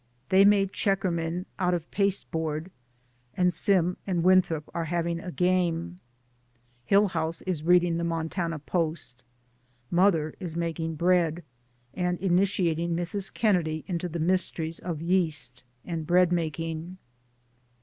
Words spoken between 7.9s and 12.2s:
the Montana Post. Mother is making bread, and